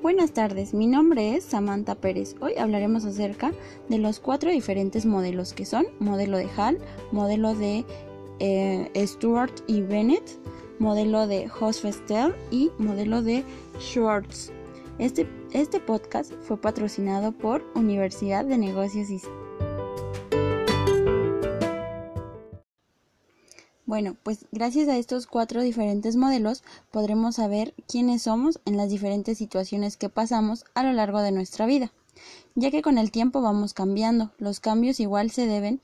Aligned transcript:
Buenas 0.00 0.30
tardes, 0.30 0.74
mi 0.74 0.86
nombre 0.86 1.34
es 1.34 1.42
Samantha 1.42 1.96
Pérez. 1.96 2.36
Hoy 2.40 2.54
hablaremos 2.54 3.04
acerca 3.04 3.50
de 3.88 3.98
los 3.98 4.20
cuatro 4.20 4.48
diferentes 4.48 5.04
modelos 5.04 5.52
que 5.52 5.64
son 5.64 5.88
modelo 5.98 6.38
de 6.38 6.46
Hall, 6.56 6.78
modelo 7.10 7.56
de 7.56 7.84
eh, 8.38 8.92
Stuart 8.94 9.52
y 9.66 9.82
Bennett, 9.82 10.22
modelo 10.78 11.26
de 11.26 11.50
Hosfestel 11.50 12.32
y 12.52 12.70
modelo 12.78 13.22
de 13.22 13.44
Schwartz. 13.80 14.52
Este, 15.00 15.28
este 15.52 15.80
podcast 15.80 16.32
fue 16.42 16.60
patrocinado 16.60 17.32
por 17.32 17.64
Universidad 17.74 18.44
de 18.44 18.56
Negocios 18.56 19.10
y 19.10 19.20
Bueno, 23.88 24.18
pues 24.22 24.44
gracias 24.52 24.86
a 24.88 24.98
estos 24.98 25.26
cuatro 25.26 25.62
diferentes 25.62 26.14
modelos 26.14 26.62
podremos 26.90 27.36
saber 27.36 27.72
quiénes 27.86 28.20
somos 28.20 28.60
en 28.66 28.76
las 28.76 28.90
diferentes 28.90 29.38
situaciones 29.38 29.96
que 29.96 30.10
pasamos 30.10 30.66
a 30.74 30.82
lo 30.82 30.92
largo 30.92 31.22
de 31.22 31.32
nuestra 31.32 31.64
vida, 31.64 31.90
ya 32.54 32.70
que 32.70 32.82
con 32.82 32.98
el 32.98 33.10
tiempo 33.10 33.40
vamos 33.40 33.72
cambiando. 33.72 34.30
Los 34.36 34.60
cambios 34.60 35.00
igual 35.00 35.30
se 35.30 35.46
deben 35.46 35.80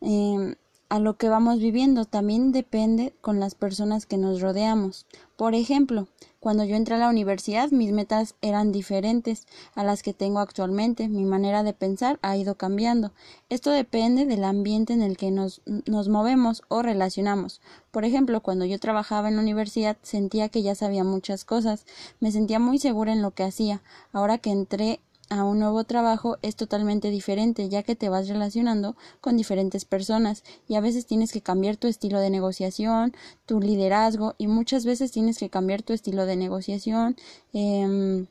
eh, 0.00 0.54
a 0.92 0.98
lo 0.98 1.16
que 1.16 1.30
vamos 1.30 1.58
viviendo 1.58 2.04
también 2.04 2.52
depende 2.52 3.14
con 3.22 3.40
las 3.40 3.54
personas 3.54 4.04
que 4.04 4.18
nos 4.18 4.42
rodeamos. 4.42 5.06
Por 5.36 5.54
ejemplo, 5.54 6.06
cuando 6.38 6.64
yo 6.64 6.76
entré 6.76 6.96
a 6.96 6.98
la 6.98 7.08
universidad 7.08 7.70
mis 7.70 7.92
metas 7.92 8.34
eran 8.42 8.72
diferentes 8.72 9.46
a 9.74 9.84
las 9.84 10.02
que 10.02 10.12
tengo 10.12 10.40
actualmente, 10.40 11.08
mi 11.08 11.24
manera 11.24 11.62
de 11.62 11.72
pensar 11.72 12.18
ha 12.20 12.36
ido 12.36 12.56
cambiando. 12.56 13.12
Esto 13.48 13.70
depende 13.70 14.26
del 14.26 14.44
ambiente 14.44 14.92
en 14.92 15.00
el 15.00 15.16
que 15.16 15.30
nos, 15.30 15.62
nos 15.86 16.10
movemos 16.10 16.62
o 16.68 16.82
relacionamos. 16.82 17.62
Por 17.90 18.04
ejemplo, 18.04 18.42
cuando 18.42 18.66
yo 18.66 18.78
trabajaba 18.78 19.30
en 19.30 19.36
la 19.36 19.42
universidad 19.42 19.96
sentía 20.02 20.50
que 20.50 20.62
ya 20.62 20.74
sabía 20.74 21.04
muchas 21.04 21.46
cosas, 21.46 21.86
me 22.20 22.32
sentía 22.32 22.58
muy 22.58 22.78
segura 22.78 23.14
en 23.14 23.22
lo 23.22 23.30
que 23.30 23.44
hacía. 23.44 23.80
Ahora 24.12 24.36
que 24.36 24.50
entré 24.50 25.00
a 25.28 25.44
un 25.44 25.58
nuevo 25.58 25.84
trabajo 25.84 26.38
es 26.42 26.56
totalmente 26.56 27.10
diferente, 27.10 27.68
ya 27.68 27.82
que 27.82 27.96
te 27.96 28.08
vas 28.08 28.28
relacionando 28.28 28.96
con 29.20 29.36
diferentes 29.36 29.84
personas 29.84 30.44
y 30.68 30.74
a 30.74 30.80
veces 30.80 31.06
tienes 31.06 31.32
que 31.32 31.40
cambiar 31.40 31.76
tu 31.76 31.88
estilo 31.88 32.20
de 32.20 32.30
negociación, 32.30 33.14
tu 33.46 33.60
liderazgo 33.60 34.34
y 34.38 34.46
muchas 34.46 34.84
veces 34.84 35.10
tienes 35.10 35.38
que 35.38 35.50
cambiar 35.50 35.82
tu 35.82 35.92
estilo 35.92 36.26
de 36.26 36.36
negociación, 36.36 37.16
em, 37.52 38.26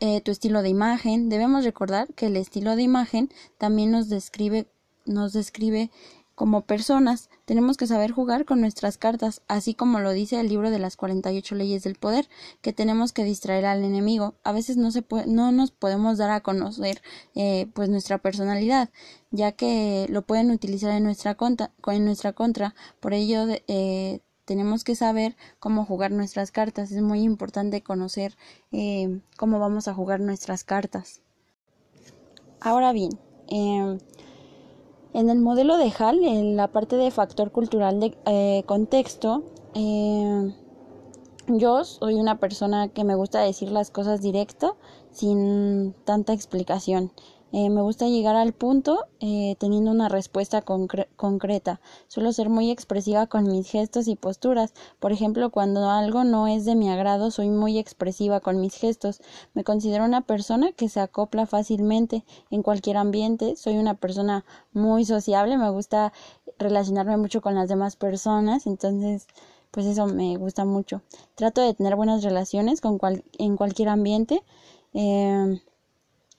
eh, 0.00 0.20
tu 0.22 0.30
estilo 0.32 0.62
de 0.62 0.70
imagen. 0.70 1.28
Debemos 1.28 1.64
recordar 1.64 2.12
que 2.14 2.26
el 2.26 2.36
estilo 2.36 2.76
de 2.76 2.82
imagen 2.82 3.30
también 3.58 3.90
nos 3.90 4.08
describe, 4.08 4.66
nos 5.06 5.32
describe 5.32 5.90
como 6.34 6.62
personas 6.62 7.30
tenemos 7.44 7.76
que 7.76 7.86
saber 7.86 8.10
jugar 8.10 8.44
con 8.44 8.60
nuestras 8.60 8.98
cartas, 8.98 9.42
así 9.48 9.74
como 9.74 10.00
lo 10.00 10.10
dice 10.12 10.40
el 10.40 10.48
libro 10.48 10.70
de 10.70 10.78
las 10.78 10.96
48 10.96 11.54
leyes 11.54 11.82
del 11.82 11.94
poder, 11.94 12.28
que 12.60 12.72
tenemos 12.72 13.12
que 13.12 13.24
distraer 13.24 13.66
al 13.66 13.84
enemigo. 13.84 14.34
A 14.44 14.52
veces 14.52 14.76
no, 14.76 14.90
se 14.90 15.04
no 15.26 15.52
nos 15.52 15.70
podemos 15.70 16.18
dar 16.18 16.30
a 16.30 16.40
conocer 16.40 17.02
eh, 17.34 17.68
pues 17.74 17.88
nuestra 17.88 18.18
personalidad, 18.18 18.90
ya 19.30 19.52
que 19.52 20.06
lo 20.10 20.22
pueden 20.22 20.50
utilizar 20.50 20.90
en 20.92 21.04
nuestra, 21.04 21.34
contra. 21.34 22.74
Por 23.00 23.14
ello 23.14 23.46
eh, 23.68 24.20
tenemos 24.44 24.84
que 24.84 24.94
saber 24.94 25.36
cómo 25.58 25.84
jugar 25.84 26.10
nuestras 26.10 26.50
cartas. 26.50 26.92
Es 26.92 27.02
muy 27.02 27.20
importante 27.20 27.82
conocer 27.82 28.36
eh, 28.72 29.20
cómo 29.36 29.58
vamos 29.58 29.88
a 29.88 29.94
jugar 29.94 30.20
nuestras 30.20 30.64
cartas. 30.64 31.20
Ahora 32.60 32.92
bien, 32.92 33.10
eh, 33.48 33.98
en 35.14 35.30
el 35.30 35.38
modelo 35.38 35.78
de 35.78 35.92
Hall, 35.98 36.24
en 36.24 36.56
la 36.56 36.68
parte 36.68 36.96
de 36.96 37.10
factor 37.10 37.52
cultural 37.52 38.00
de 38.00 38.18
eh, 38.26 38.64
contexto, 38.66 39.44
eh, 39.74 40.52
yo 41.46 41.84
soy 41.84 42.14
una 42.14 42.40
persona 42.40 42.88
que 42.88 43.04
me 43.04 43.14
gusta 43.14 43.40
decir 43.40 43.70
las 43.70 43.90
cosas 43.90 44.20
directo, 44.20 44.76
sin 45.12 45.94
tanta 46.04 46.32
explicación. 46.32 47.12
Eh, 47.56 47.70
me 47.70 47.82
gusta 47.82 48.08
llegar 48.08 48.34
al 48.34 48.52
punto 48.52 49.06
eh, 49.20 49.54
teniendo 49.60 49.92
una 49.92 50.08
respuesta 50.08 50.60
concreta. 50.62 51.80
Suelo 52.08 52.32
ser 52.32 52.48
muy 52.48 52.72
expresiva 52.72 53.28
con 53.28 53.44
mis 53.44 53.70
gestos 53.70 54.08
y 54.08 54.16
posturas. 54.16 54.74
Por 54.98 55.12
ejemplo, 55.12 55.50
cuando 55.50 55.88
algo 55.88 56.24
no 56.24 56.48
es 56.48 56.64
de 56.64 56.74
mi 56.74 56.90
agrado, 56.90 57.30
soy 57.30 57.50
muy 57.50 57.78
expresiva 57.78 58.40
con 58.40 58.60
mis 58.60 58.74
gestos. 58.74 59.22
Me 59.52 59.62
considero 59.62 60.04
una 60.04 60.22
persona 60.22 60.72
que 60.72 60.88
se 60.88 60.98
acopla 60.98 61.46
fácilmente 61.46 62.24
en 62.50 62.64
cualquier 62.64 62.96
ambiente. 62.96 63.54
Soy 63.54 63.76
una 63.76 63.94
persona 63.94 64.44
muy 64.72 65.04
sociable. 65.04 65.56
Me 65.56 65.70
gusta 65.70 66.12
relacionarme 66.58 67.16
mucho 67.18 67.40
con 67.40 67.54
las 67.54 67.68
demás 67.68 67.94
personas. 67.94 68.66
Entonces, 68.66 69.28
pues 69.70 69.86
eso 69.86 70.06
me 70.08 70.36
gusta 70.38 70.64
mucho. 70.64 71.02
Trato 71.36 71.60
de 71.60 71.72
tener 71.72 71.94
buenas 71.94 72.24
relaciones 72.24 72.80
con 72.80 72.98
en 73.38 73.56
cualquier 73.56 73.90
ambiente. 73.90 74.42
Eh, 74.92 75.60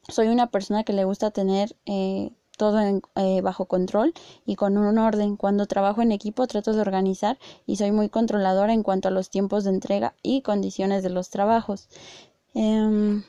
soy 0.09 0.27
una 0.27 0.47
persona 0.47 0.83
que 0.83 0.93
le 0.93 1.05
gusta 1.05 1.31
tener 1.31 1.75
eh, 1.85 2.31
todo 2.57 2.79
eh, 3.15 3.41
bajo 3.41 3.65
control 3.65 4.13
y 4.45 4.55
con 4.55 4.77
un 4.77 4.97
orden. 4.97 5.35
Cuando 5.35 5.65
trabajo 5.65 6.01
en 6.01 6.11
equipo 6.11 6.47
trato 6.47 6.73
de 6.73 6.81
organizar 6.81 7.37
y 7.65 7.77
soy 7.77 7.91
muy 7.91 8.09
controladora 8.09 8.73
en 8.73 8.83
cuanto 8.83 9.07
a 9.07 9.11
los 9.11 9.29
tiempos 9.29 9.63
de 9.63 9.71
entrega 9.71 10.13
y 10.21 10.41
condiciones 10.41 11.03
de 11.03 11.09
los 11.09 11.29
trabajos. 11.29 11.87
Em, 12.53 13.23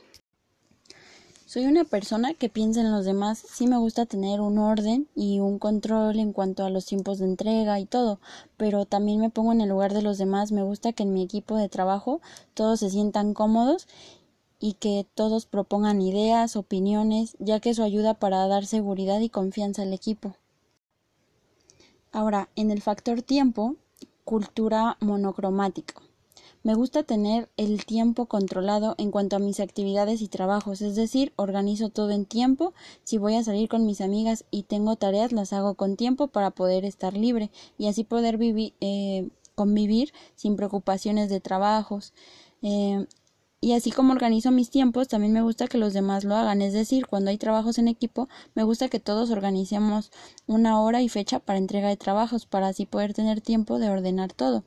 soy 1.45 1.65
una 1.65 1.85
persona 1.85 2.33
que 2.33 2.49
piensa 2.49 2.81
en 2.81 2.91
los 2.91 3.05
demás. 3.05 3.39
Sí 3.39 3.67
me 3.67 3.77
gusta 3.77 4.05
tener 4.05 4.41
un 4.41 4.57
orden 4.57 5.07
y 5.15 5.39
un 5.39 5.59
control 5.59 6.19
en 6.19 6.33
cuanto 6.33 6.65
a 6.65 6.69
los 6.69 6.85
tiempos 6.85 7.19
de 7.19 7.25
entrega 7.25 7.79
y 7.79 7.85
todo, 7.85 8.19
pero 8.57 8.85
también 8.85 9.19
me 9.19 9.29
pongo 9.29 9.53
en 9.53 9.61
el 9.61 9.69
lugar 9.69 9.93
de 9.93 10.01
los 10.01 10.17
demás. 10.17 10.51
Me 10.51 10.63
gusta 10.63 10.93
que 10.93 11.03
en 11.03 11.13
mi 11.13 11.23
equipo 11.23 11.57
de 11.57 11.69
trabajo 11.69 12.21
todos 12.53 12.79
se 12.81 12.89
sientan 12.89 13.33
cómodos 13.33 13.87
y 14.59 14.73
que 14.73 15.05
todos 15.13 15.45
propongan 15.45 16.01
ideas, 16.01 16.55
opiniones, 16.55 17.35
ya 17.39 17.59
que 17.59 17.71
eso 17.71 17.83
ayuda 17.83 18.15
para 18.15 18.47
dar 18.47 18.65
seguridad 18.65 19.19
y 19.19 19.29
confianza 19.29 19.83
al 19.83 19.93
equipo. 19.93 20.35
Ahora, 22.11 22.49
en 22.55 22.71
el 22.71 22.81
factor 22.81 23.21
tiempo, 23.21 23.75
cultura 24.23 24.97
monocromática. 24.99 26.01
Me 26.63 26.73
gusta 26.73 27.03
tener 27.03 27.49
el 27.55 27.85
tiempo 27.85 28.25
controlado 28.25 28.95
en 28.97 29.11
cuanto 29.11 29.35
a 29.35 29.39
mis 29.39 29.59
actividades 29.59 30.21
y 30.21 30.27
trabajos, 30.27 30.81
es 30.81 30.95
decir, 30.95 31.31
organizo 31.37 31.89
todo 31.89 32.11
en 32.11 32.25
tiempo. 32.25 32.73
Si 33.03 33.17
voy 33.17 33.35
a 33.35 33.43
salir 33.43 33.69
con 33.69 33.85
mis 33.85 34.01
amigas 34.01 34.43
y 34.51 34.63
tengo 34.63 34.95
tareas, 34.95 35.31
las 35.31 35.53
hago 35.53 35.75
con 35.75 35.95
tiempo 35.95 36.27
para 36.27 36.51
poder 36.51 36.83
estar 36.83 37.13
libre 37.13 37.51
y 37.77 37.87
así 37.87 38.03
poder 38.03 38.37
vivir, 38.37 38.73
eh, 38.81 39.29
convivir 39.55 40.11
sin 40.35 40.57
preocupaciones 40.57 41.29
de 41.29 41.39
trabajos. 41.39 42.13
Eh, 42.61 43.05
y 43.67 43.73
así 43.73 43.91
como 43.91 44.13
organizo 44.13 44.49
mis 44.49 44.69
tiempos, 44.69 45.09
también 45.09 45.33
me 45.33 45.41
gusta 45.41 45.67
que 45.67 45.77
los 45.77 45.91
demás 45.93 46.23
lo 46.23 46.37
hagan. 46.37 46.61
Es 46.61 46.71
decir, 46.71 47.05
cuando 47.05 47.31
hay 47.31 47.37
trabajos 47.37 47.77
en 47.77 47.89
equipo, 47.89 48.29
me 48.55 48.63
gusta 48.63 48.87
que 48.87 49.01
todos 49.01 49.29
organicemos 49.29 50.09
una 50.45 50.79
hora 50.79 51.01
y 51.01 51.09
fecha 51.09 51.39
para 51.39 51.59
entrega 51.59 51.89
de 51.89 51.97
trabajos, 51.97 52.45
para 52.45 52.69
así 52.69 52.85
poder 52.85 53.13
tener 53.13 53.41
tiempo 53.41 53.77
de 53.77 53.89
ordenar 53.89 54.31
todo. 54.31 54.63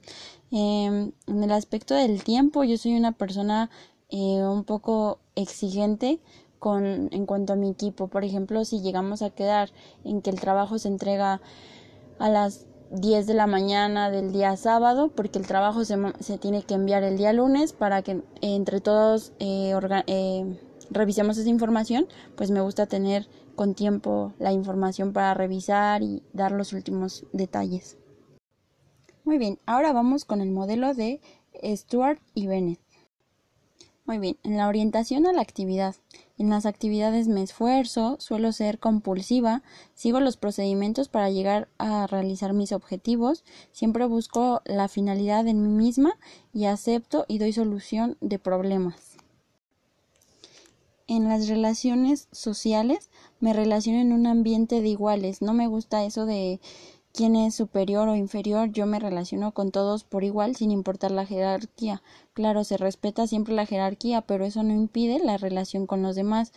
Em, 0.51 1.13
en 1.27 1.43
el 1.43 1.51
aspecto 1.51 1.95
del 1.95 2.23
tiempo, 2.25 2.63
yo 2.63 2.77
soy 2.77 2.95
una 2.95 3.13
persona 3.13 3.71
eh, 4.11 4.45
un 4.45 4.65
poco 4.65 5.19
exigente 5.35 6.21
con 6.59 7.09
en 7.11 7.25
cuanto 7.25 7.55
a 7.55 7.57
mi 7.57 7.71
equipo. 7.71 8.09
Por 8.09 8.23
ejemplo, 8.25 8.67
si 8.67 8.83
llegamos 8.83 9.23
a 9.23 9.31
quedar 9.31 9.71
en 10.05 10.21
que 10.21 10.29
el 10.29 10.39
trabajo 10.39 10.79
se 10.79 10.89
entrega 10.89 11.41
a 12.19 12.29
las 12.29 12.67
10 12.91 13.27
de 13.27 13.35
la 13.35 13.47
mañana 13.47 14.11
del 14.11 14.33
día 14.33 14.57
sábado 14.57 15.13
porque 15.15 15.39
el 15.39 15.47
trabajo 15.47 15.85
se, 15.85 15.97
se 16.21 16.39
tiene 16.39 16.63
que 16.63 16.75
enviar 16.75 17.03
el 17.03 17.17
día 17.17 17.33
lunes 17.33 17.73
para 17.73 18.03
que 18.03 18.23
entre 18.41 18.81
todos 18.81 19.33
eh, 19.39 19.73
eh, 20.07 20.59
revisemos 20.91 21.39
esa 21.39 21.49
información 21.49 22.07
pues 22.37 22.51
me 22.51 22.61
gusta 22.61 22.87
tener 22.87 23.29
con 23.55 23.75
tiempo 23.75 24.33
la 24.39 24.53
información 24.53 25.13
para 25.13 25.35
revisar 25.35 26.03
y 26.03 26.23
dar 26.33 26.53
los 26.53 26.73
últimos 26.73 27.25
detalles 27.33 27.97
muy 29.25 29.39
bien 29.39 29.59
ahora 29.67 29.93
vamos 29.93 30.25
con 30.25 30.41
el 30.41 30.51
modelo 30.51 30.95
de 30.95 31.21
Stuart 31.63 32.21
y 32.35 32.49
Bennett 32.49 32.81
muy 34.11 34.19
bien, 34.19 34.39
en 34.43 34.57
la 34.57 34.67
orientación 34.67 35.25
a 35.29 35.33
la 35.33 35.41
actividad. 35.41 35.95
En 36.41 36.49
las 36.49 36.65
actividades 36.65 37.29
me 37.29 37.43
esfuerzo, 37.43 38.17
suelo 38.19 38.51
ser 38.53 38.79
compulsiva, 38.79 39.63
sigo 39.93 40.21
los 40.21 40.39
procedimientos 40.39 41.11
para 41.11 41.29
llegar 41.29 41.69
a 41.77 42.07
realizar 42.07 42.55
mis 42.55 42.73
objetivos, 42.73 43.45
siempre 43.73 44.07
busco 44.07 44.63
la 44.65 44.89
finalidad 44.89 45.47
en 45.47 45.61
mí 45.61 45.69
misma 45.69 46.15
y 46.55 46.65
acepto 46.65 47.27
y 47.29 47.37
doy 47.37 47.53
solución 47.53 48.17
de 48.23 48.39
problemas. 48.39 49.19
En 51.09 51.29
las 51.29 51.47
relaciones 51.47 52.27
sociales 52.33 53.11
me 53.39 53.53
relaciono 53.53 54.01
en 54.01 54.15
un 54.15 54.27
ambiente 54.27 54.81
de 54.81 54.89
iguales, 54.89 55.43
no 55.43 55.53
me 55.53 55.67
gusta 55.67 56.07
eso 56.07 56.25
de 56.25 56.59
quién 57.13 57.37
es 57.37 57.55
superior 57.55 58.09
o 58.09 58.17
inferior, 58.17 58.71
yo 58.71 58.87
me 58.87 59.01
relaciono 59.01 59.53
con 59.53 59.71
todos 59.71 60.05
por 60.05 60.25
igual 60.25 60.57
sin 60.57 60.71
importar 60.71 61.11
la 61.11 61.27
jerarquía. 61.27 62.03
Claro, 62.35 62.65
se 62.65 62.77
respeta 62.77 63.27
siempre 63.27 63.55
la 63.55 63.67
jerarquía, 63.67 64.23
pero 64.23 64.45
eso 64.45 64.63
no 64.63 64.73
impide 64.73 65.19
la 65.19 65.37
relación 65.37 65.87
con 65.87 66.03
los 66.03 66.17
demás. 66.17 66.53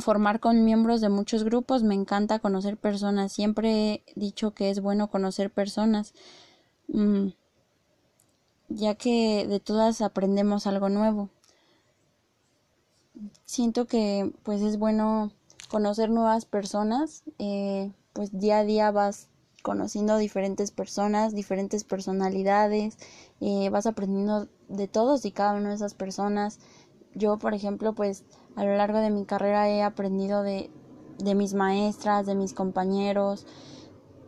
formar 0.00 0.38
con 0.40 0.64
miembros 0.64 1.00
de 1.00 1.08
muchos 1.08 1.44
grupos, 1.44 1.82
me 1.82 1.94
encanta 1.94 2.38
conocer 2.40 2.76
personas, 2.76 3.32
siempre 3.32 4.02
he 4.06 4.12
dicho 4.16 4.52
que 4.52 4.70
es 4.70 4.80
bueno 4.80 5.08
conocer 5.10 5.50
personas. 5.50 6.12
Mm, 6.88 7.28
ya 8.68 8.94
que 8.94 9.46
de 9.46 9.60
todas 9.60 10.00
aprendemos 10.02 10.66
algo 10.66 10.88
nuevo. 10.88 11.30
Siento 13.44 13.86
que 13.86 14.32
pues 14.42 14.62
es 14.62 14.78
bueno 14.78 15.32
conocer 15.68 16.10
nuevas 16.10 16.44
personas, 16.44 17.24
eh, 17.38 17.90
pues 18.18 18.36
día 18.36 18.58
a 18.58 18.64
día 18.64 18.90
vas 18.90 19.28
conociendo 19.62 20.16
diferentes 20.16 20.72
personas, 20.72 21.36
diferentes 21.36 21.84
personalidades, 21.84 22.98
eh, 23.40 23.70
vas 23.70 23.86
aprendiendo 23.86 24.48
de 24.66 24.88
todos 24.88 25.24
y 25.24 25.30
cada 25.30 25.52
una 25.52 25.68
de 25.68 25.76
esas 25.76 25.94
personas. 25.94 26.58
Yo, 27.14 27.38
por 27.38 27.54
ejemplo, 27.54 27.94
pues 27.94 28.24
a 28.56 28.64
lo 28.64 28.74
largo 28.74 28.98
de 28.98 29.10
mi 29.10 29.24
carrera 29.24 29.68
he 29.70 29.84
aprendido 29.84 30.42
de, 30.42 30.68
de 31.18 31.36
mis 31.36 31.54
maestras, 31.54 32.26
de 32.26 32.34
mis 32.34 32.54
compañeros, 32.54 33.46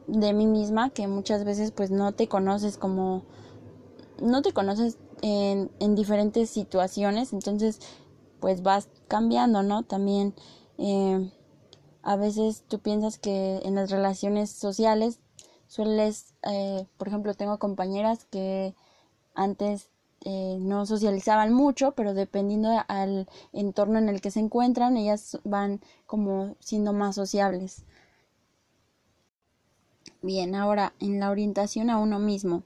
de 0.07 0.35
mí 0.35 0.47
misma, 0.47 0.91
que 0.91 1.09
muchas 1.09 1.43
veces 1.43 1.73
pues 1.73 1.91
no 1.91 2.13
te 2.13 2.29
conoces 2.29 2.79
como, 2.79 3.25
no 4.23 4.41
te 4.41 4.53
conoces 4.53 4.99
en, 5.21 5.69
en 5.81 5.97
diferentes 5.97 6.49
situaciones, 6.49 7.33
entonces 7.33 7.81
pues 8.39 8.63
vas 8.63 8.89
cambiando, 9.09 9.65
¿no? 9.65 9.83
También 9.83 10.33
eh, 10.79 11.33
a 12.03 12.17
veces 12.17 12.65
tú 12.69 12.79
piensas 12.79 13.19
que 13.19 13.61
en 13.65 13.75
las 13.75 13.91
relaciones 13.91 14.51
sociales 14.51 15.21
sueles, 15.67 16.35
eh, 16.43 16.87
por 16.97 17.09
ejemplo, 17.09 17.35
tengo 17.35 17.59
compañeras 17.59 18.25
que 18.25 18.75
antes 19.35 19.91
eh, 20.23 20.59
no 20.61 20.85
socializaban 20.85 21.53
mucho, 21.53 21.93
pero 21.93 22.13
dependiendo 22.13 22.71
al 22.89 23.29
entorno 23.53 23.99
en 23.99 24.09
el 24.09 24.21
que 24.21 24.31
se 24.31 24.41
encuentran, 24.41 24.97
ellas 24.97 25.39
van 25.45 25.81
como 26.07 26.57
siendo 26.61 26.93
más 26.93 27.15
sociables. 27.15 27.85
Bien, 30.23 30.55
ahora 30.55 30.93
en 31.01 31.21
la 31.21 31.31
orientación 31.31 31.89
a 31.89 31.99
uno 31.99 32.19
mismo. 32.19 32.63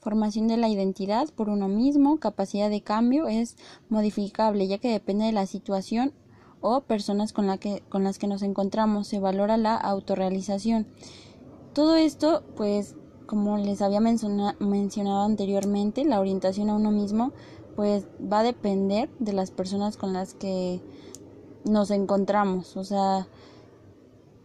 Formación 0.00 0.48
de 0.48 0.56
la 0.56 0.68
identidad 0.68 1.28
por 1.30 1.48
uno 1.48 1.68
mismo, 1.68 2.18
capacidad 2.18 2.70
de 2.70 2.82
cambio 2.82 3.28
es 3.28 3.56
modificable 3.88 4.66
ya 4.66 4.78
que 4.78 4.90
depende 4.90 5.26
de 5.26 5.32
la 5.32 5.46
situación 5.46 6.12
o 6.60 6.80
personas 6.82 7.32
con, 7.32 7.46
la 7.46 7.58
que, 7.58 7.82
con 7.88 8.04
las 8.04 8.18
que 8.18 8.26
nos 8.26 8.42
encontramos. 8.42 9.08
Se 9.08 9.18
valora 9.18 9.56
la 9.56 9.76
autorrealización. 9.76 10.86
Todo 11.72 11.96
esto, 11.96 12.42
pues, 12.56 12.96
como 13.26 13.58
les 13.58 13.82
había 13.82 14.00
mencionado 14.00 15.22
anteriormente, 15.22 16.04
la 16.04 16.20
orientación 16.20 16.70
a 16.70 16.76
uno 16.76 16.90
mismo, 16.90 17.32
pues 17.74 18.06
va 18.20 18.40
a 18.40 18.42
depender 18.42 19.10
de 19.18 19.32
las 19.34 19.50
personas 19.50 19.96
con 19.96 20.12
las 20.12 20.34
que 20.34 20.80
nos 21.64 21.90
encontramos. 21.90 22.76
O 22.76 22.84
sea, 22.84 23.28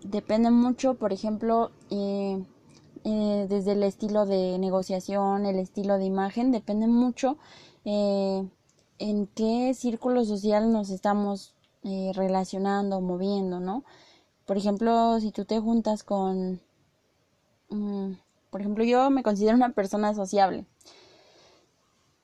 depende 0.03 0.51
mucho, 0.51 0.95
por 0.95 1.13
ejemplo, 1.13 1.71
eh, 1.89 2.43
eh, 3.03 3.47
desde 3.49 3.71
el 3.71 3.83
estilo 3.83 4.25
de 4.25 4.57
negociación, 4.59 5.45
el 5.45 5.57
estilo 5.59 5.97
de 5.97 6.05
imagen, 6.05 6.51
depende 6.51 6.87
mucho 6.87 7.37
eh, 7.85 8.47
en 8.99 9.27
qué 9.27 9.73
círculo 9.73 10.25
social 10.25 10.71
nos 10.71 10.89
estamos 10.89 11.55
eh, 11.83 12.11
relacionando, 12.15 13.01
moviendo, 13.01 13.59
¿no? 13.59 13.83
Por 14.45 14.57
ejemplo, 14.57 15.19
si 15.19 15.31
tú 15.31 15.45
te 15.45 15.59
juntas 15.59 16.03
con, 16.03 16.61
mm, 17.69 18.13
por 18.49 18.61
ejemplo, 18.61 18.83
yo 18.83 19.09
me 19.09 19.23
considero 19.23 19.55
una 19.55 19.71
persona 19.73 20.13
sociable. 20.13 20.65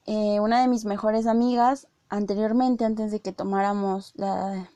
Eh, 0.05 0.39
una 0.39 0.61
de 0.61 0.67
mis 0.67 0.85
mejores 0.85 1.27
amigas, 1.27 1.87
anteriormente, 2.09 2.85
antes 2.85 3.11
de 3.11 3.19
que 3.19 3.31
tomáramos 3.33 4.13
las 4.15 4.67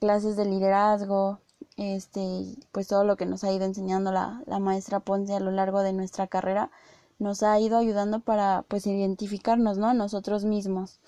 clases 0.00 0.36
de 0.36 0.44
liderazgo, 0.46 1.40
este, 1.76 2.56
pues 2.72 2.88
todo 2.88 3.04
lo 3.04 3.16
que 3.16 3.26
nos 3.26 3.44
ha 3.44 3.52
ido 3.52 3.64
enseñando 3.64 4.12
la, 4.12 4.42
la 4.46 4.58
maestra 4.58 5.00
Ponce 5.00 5.34
a 5.34 5.40
lo 5.40 5.50
largo 5.50 5.82
de 5.82 5.92
nuestra 5.92 6.26
carrera, 6.26 6.70
nos 7.18 7.42
ha 7.42 7.58
ido 7.60 7.78
ayudando 7.78 8.20
para, 8.20 8.64
pues, 8.68 8.86
identificarnos, 8.86 9.78
¿no? 9.78 9.94
Nosotros 9.94 10.44
mismos. 10.44 11.00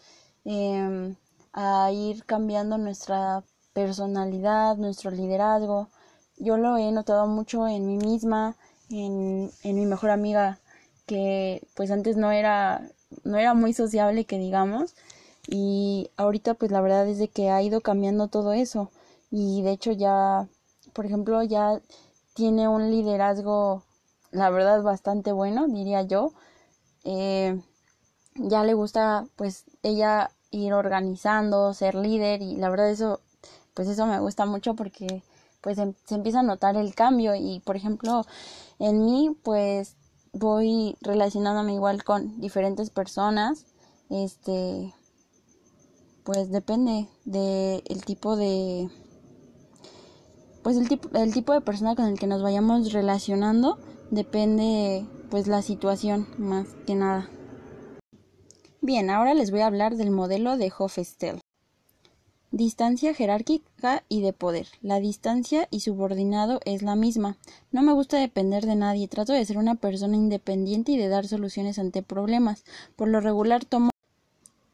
Eh, 0.45 1.15
a 1.53 1.91
ir 1.93 2.25
cambiando 2.25 2.79
nuestra 2.79 3.43
personalidad, 3.73 4.77
nuestro 4.77 5.11
liderazgo. 5.11 5.89
Yo 6.39 6.57
lo 6.57 6.77
he 6.77 6.91
notado 6.93 7.27
mucho 7.27 7.67
en 7.69 7.87
mí 7.87 7.97
misma, 7.97 8.57
en, 8.91 9.51
en 9.63 9.77
mi 9.77 9.87
mejor 9.87 10.11
amiga, 10.11 10.59
que 11.07 11.63
pues 11.75 11.91
antes 11.91 12.17
no 12.17 12.31
era, 12.33 12.89
no 13.25 13.39
era 13.39 13.55
muy 13.55 13.73
sociable, 13.73 14.25
que 14.25 14.39
digamos, 14.39 14.95
y 15.49 16.11
ahorita 16.17 16.55
pues 16.55 16.71
la 16.71 16.81
verdad 16.81 17.09
es 17.09 17.19
de 17.19 17.29
que 17.29 17.51
ha 17.51 17.63
ido 17.63 17.81
cambiando 17.81 18.29
todo 18.29 18.53
eso 18.53 18.91
y 19.31 19.63
de 19.63 19.73
hecho 19.73 19.93
ya, 19.93 20.49
por 20.93 21.07
ejemplo, 21.07 21.43
ya 21.43 21.81
tiene 22.35 22.69
un 22.69 22.91
liderazgo, 22.91 23.85
la 24.33 24.51
verdad, 24.51 24.83
bastante 24.83 25.33
bueno, 25.33 25.69
diría 25.69 26.03
yo. 26.03 26.33
Eh, 27.05 27.61
ya 28.35 28.65
le 28.65 28.75
gusta, 28.75 29.27
pues 29.37 29.65
ella 29.83 30.31
ir 30.51 30.73
organizando, 30.73 31.73
ser 31.75 31.95
líder 31.95 32.43
y 32.43 32.57
la 32.57 32.71
verdad 32.71 32.91
eso, 32.91 33.21
pues 33.75 33.89
eso 33.89 34.07
me 34.07 34.21
gusta 34.21 34.47
mucho 34.47 34.75
porque 34.75 35.23
pues 35.61 35.79
em, 35.79 35.95
se, 36.05 36.15
empieza 36.15 36.41
a 36.41 36.43
notar 36.43 36.77
el 36.77 36.95
cambio 36.95 37.35
y 37.35 37.61
por 37.61 37.77
ejemplo 37.77 38.25
en 38.79 39.05
mí 39.05 39.37
pues 39.43 39.97
voy 40.33 40.97
relacionándome 41.01 41.75
igual 41.75 42.05
con 42.05 42.41
diferentes 42.41 42.91
personas, 42.91 43.67
este 44.09 44.95
pues 46.25 46.51
depende 46.51 47.09
de 47.25 47.83
el 47.87 48.05
tipo 48.05 48.37
de 48.37 48.89
pues 50.63 50.77
el 50.77 50.89
tipo 50.89 51.09
el 51.17 51.33
tipo 51.33 51.53
de 51.53 51.61
persona 51.61 51.95
con 51.95 52.07
el 52.07 52.19
que 52.19 52.27
nos 52.27 52.43
vayamos 52.43 52.93
relacionando 52.93 53.79
depende 54.11 55.07
pues 55.31 55.47
la 55.47 55.63
situación 55.63 56.27
más 56.39 56.67
que 56.87 56.95
nada. 56.95 57.31
Bien, 58.83 59.11
ahora 59.11 59.35
les 59.35 59.51
voy 59.51 59.61
a 59.61 59.67
hablar 59.67 59.97
del 59.97 60.11
modelo 60.11 60.57
de 60.57 60.73
Hofstede. 60.77 61.39
Distancia 62.51 63.13
jerárquica 63.13 64.05
y 64.09 64.23
de 64.23 64.33
poder. 64.33 64.69
La 64.81 65.01
distancia 65.01 65.69
y 65.71 65.81
subordinado 65.81 66.61
es 66.65 66.81
la 66.81 66.97
misma. 66.97 67.37
No 67.73 67.83
me 67.83 67.93
gusta 67.93 68.17
depender 68.17 68.65
de 68.65 68.77
nadie, 68.77 69.07
trato 69.07 69.35
de 69.35 69.45
ser 69.45 69.59
una 69.59 69.75
persona 69.75 70.17
independiente 70.17 70.93
y 70.93 70.97
de 70.97 71.09
dar 71.09 71.29
soluciones 71.29 71.79
ante 71.79 72.03
problemas. 72.03 72.65
Por 72.97 73.09
lo 73.09 73.21
regular 73.21 73.67
tomo, 73.67 73.91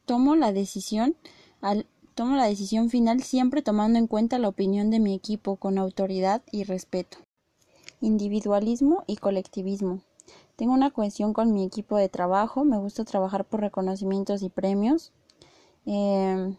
tomo 0.05 0.37
la 0.37 0.53
decisión 0.53 1.17
al, 1.61 1.85
tomo 2.15 2.37
la 2.37 2.47
decisión 2.47 2.91
final 2.91 3.25
siempre 3.25 3.61
tomando 3.61 3.99
en 3.99 4.07
cuenta 4.07 4.39
la 4.39 4.49
opinión 4.49 4.89
de 4.91 5.01
mi 5.01 5.15
equipo 5.15 5.57
con 5.57 5.79
autoridad 5.79 6.43
y 6.53 6.63
respeto. 6.63 7.19
Individualismo 8.01 9.03
y 9.09 9.17
colectivismo. 9.17 10.01
Tengo 10.57 10.73
una 10.73 10.91
cohesión 10.91 11.35
con 11.35 11.53
mi 11.53 11.65
equipo 11.65 11.97
de 11.99 12.09
trabajo, 12.09 12.65
me 12.65 12.79
gusta 12.79 13.05
trabajar 13.05 13.45
por 13.45 13.61
reconocimientos 13.61 14.43
y 14.43 14.49
premios. 14.49 15.13
Em, 15.85 16.57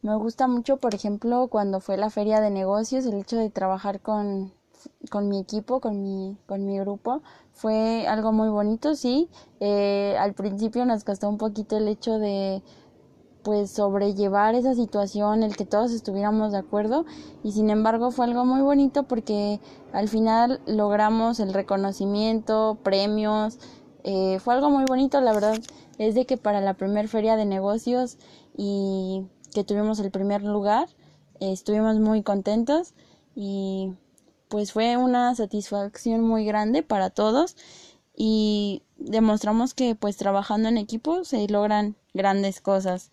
me 0.00 0.14
gusta 0.16 0.46
mucho, 0.46 0.78
por 0.78 0.94
ejemplo, 0.94 1.48
cuando 1.48 1.80
fue 1.80 1.98
la 1.98 2.08
feria 2.08 2.40
de 2.40 2.50
negocios, 2.50 3.04
el 3.04 3.20
hecho 3.20 3.36
de 3.36 3.50
trabajar 3.50 4.00
con, 4.00 4.52
con 5.10 5.28
mi 5.28 5.40
equipo, 5.40 5.80
con 5.80 6.02
mi, 6.02 6.38
con 6.46 6.64
mi 6.64 6.78
grupo, 6.78 7.22
fue 7.52 8.06
algo 8.06 8.32
muy 8.32 8.48
bonito, 8.48 8.94
sí. 8.94 9.28
Eh, 9.60 10.16
al 10.18 10.32
principio 10.32 10.86
nos 10.86 11.04
costó 11.04 11.28
un 11.28 11.36
poquito 11.36 11.76
el 11.76 11.88
hecho 11.88 12.18
de 12.18 12.62
pues 13.42 13.70
sobrellevar 13.70 14.54
esa 14.54 14.74
situación, 14.74 15.42
el 15.42 15.56
que 15.56 15.64
todos 15.64 15.92
estuviéramos 15.92 16.52
de 16.52 16.58
acuerdo. 16.58 17.04
Y 17.42 17.52
sin 17.52 17.70
embargo 17.70 18.10
fue 18.10 18.26
algo 18.26 18.44
muy 18.44 18.60
bonito 18.60 19.04
porque 19.04 19.60
al 19.92 20.08
final 20.08 20.60
logramos 20.66 21.40
el 21.40 21.52
reconocimiento, 21.52 22.78
premios, 22.82 23.58
eh, 24.04 24.38
fue 24.40 24.54
algo 24.54 24.70
muy 24.70 24.84
bonito, 24.86 25.20
la 25.20 25.32
verdad. 25.32 25.58
Es 25.98 26.14
de 26.14 26.26
que 26.26 26.36
para 26.36 26.60
la 26.60 26.74
primer 26.74 27.08
feria 27.08 27.36
de 27.36 27.44
negocios 27.44 28.18
y 28.56 29.26
que 29.52 29.64
tuvimos 29.64 29.98
el 30.00 30.10
primer 30.10 30.42
lugar, 30.42 30.88
estuvimos 31.40 31.98
muy 31.98 32.22
contentos 32.22 32.94
y 33.34 33.92
pues 34.48 34.72
fue 34.72 34.96
una 34.96 35.34
satisfacción 35.34 36.22
muy 36.22 36.44
grande 36.44 36.82
para 36.82 37.10
todos. 37.10 37.56
Y 38.16 38.82
demostramos 38.98 39.74
que 39.74 39.94
pues 39.94 40.16
trabajando 40.16 40.68
en 40.68 40.78
equipo 40.78 41.24
se 41.24 41.46
logran 41.48 41.96
grandes 42.14 42.60
cosas. 42.60 43.10